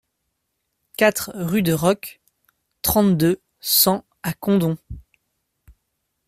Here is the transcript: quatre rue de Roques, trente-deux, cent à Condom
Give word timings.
quatre 0.97 1.31
rue 1.35 1.61
de 1.61 1.73
Roques, 1.73 2.21
trente-deux, 2.81 3.39
cent 3.59 4.03
à 4.23 4.33
Condom 4.33 4.75